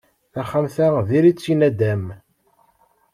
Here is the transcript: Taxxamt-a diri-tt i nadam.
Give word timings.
Taxxamt-a 0.33 0.87
diri-tt 1.09 1.51
i 1.53 1.55
nadam. 1.59 2.05